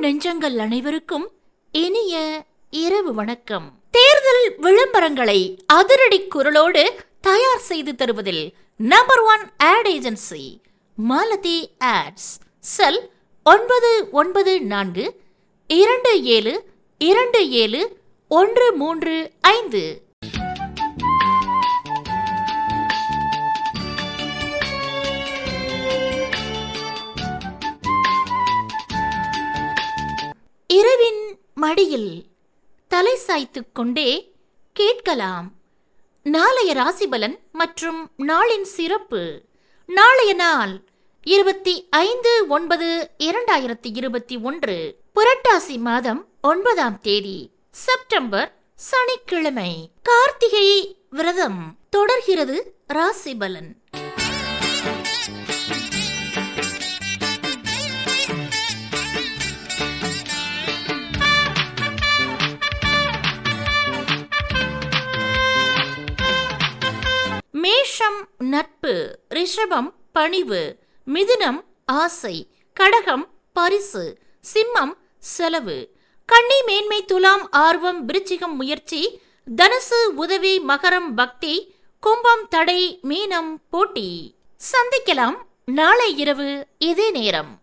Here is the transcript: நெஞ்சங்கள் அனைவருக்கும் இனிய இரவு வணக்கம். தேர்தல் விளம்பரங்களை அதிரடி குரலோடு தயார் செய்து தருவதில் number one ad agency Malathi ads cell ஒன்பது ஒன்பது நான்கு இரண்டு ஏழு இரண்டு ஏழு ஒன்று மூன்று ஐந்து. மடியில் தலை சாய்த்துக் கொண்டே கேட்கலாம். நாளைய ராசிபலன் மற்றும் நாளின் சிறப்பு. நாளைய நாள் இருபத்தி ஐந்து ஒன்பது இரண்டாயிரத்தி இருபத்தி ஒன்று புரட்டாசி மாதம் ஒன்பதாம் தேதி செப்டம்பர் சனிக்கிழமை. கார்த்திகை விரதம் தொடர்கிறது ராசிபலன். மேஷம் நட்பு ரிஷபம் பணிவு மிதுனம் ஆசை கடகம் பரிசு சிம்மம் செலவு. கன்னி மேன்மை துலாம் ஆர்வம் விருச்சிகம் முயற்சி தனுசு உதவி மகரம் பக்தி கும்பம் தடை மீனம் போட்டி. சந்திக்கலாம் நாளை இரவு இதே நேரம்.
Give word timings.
நெஞ்சங்கள் 0.00 0.56
அனைவருக்கும் 0.56 1.30
இனிய 1.72 2.44
இரவு 2.70 3.14
வணக்கம். 3.14 3.82
தேர்தல் 3.90 4.56
விளம்பரங்களை 4.60 5.56
அதிரடி 5.66 6.28
குரலோடு 6.34 6.88
தயார் 7.20 7.58
செய்து 7.58 7.94
தருவதில் 7.94 8.52
number 8.76 9.20
one 9.20 9.50
ad 9.56 9.88
agency 9.88 10.60
Malathi 10.96 11.70
ads 11.84 12.30
cell 12.58 13.10
ஒன்பது 13.42 14.08
ஒன்பது 14.12 14.60
நான்கு 14.60 15.20
இரண்டு 15.66 16.22
ஏழு 16.22 16.64
இரண்டு 16.98 17.50
ஏழு 17.50 17.96
ஒன்று 18.28 18.72
மூன்று 18.72 19.30
ஐந்து. 19.40 20.11
மடியில் 31.72 32.24
தலை 32.88 33.16
சாய்த்துக் 33.16 33.74
கொண்டே 33.74 34.32
கேட்கலாம். 34.72 35.52
நாளைய 36.22 36.74
ராசிபலன் 36.74 37.38
மற்றும் 37.52 38.10
நாளின் 38.18 38.62
சிறப்பு. 38.62 39.42
நாளைய 39.86 40.34
நாள் 40.34 40.82
இருபத்தி 41.22 41.86
ஐந்து 41.90 42.46
ஒன்பது 42.48 43.10
இரண்டாயிரத்தி 43.18 43.96
இருபத்தி 43.96 44.36
ஒன்று 44.36 44.96
புரட்டாசி 45.14 45.78
மாதம் 45.78 46.28
ஒன்பதாம் 46.42 47.00
தேதி 47.00 47.50
செப்டம்பர் 47.70 48.60
சனிக்கிழமை. 48.74 49.90
கார்த்திகை 50.02 50.96
விரதம் 51.10 51.76
தொடர்கிறது 51.90 52.74
ராசிபலன். 52.94 53.80
மேஷம் 67.62 68.28
நட்பு 68.38 69.18
ரிஷபம் 69.28 69.92
பணிவு 70.12 70.78
மிதுனம் 71.06 71.64
ஆசை 71.84 72.48
கடகம் 72.80 73.28
பரிசு 73.52 74.18
சிம்மம் 74.54 74.92
செலவு. 75.18 75.90
கன்னி 76.26 76.62
மேன்மை 76.66 77.04
துலாம் 77.04 77.50
ஆர்வம் 77.50 78.08
விருச்சிகம் 78.08 78.54
முயற்சி 78.54 79.20
தனுசு 79.56 80.00
உதவி 80.14 80.60
மகரம் 80.68 81.14
பக்தி 81.14 81.74
கும்பம் 82.00 82.48
தடை 82.48 83.00
மீனம் 83.02 83.54
போட்டி. 83.70 84.34
சந்திக்கலாம் 84.70 85.36
நாளை 85.64 86.18
இரவு 86.18 86.66
இதே 86.78 87.10
நேரம். 87.10 87.61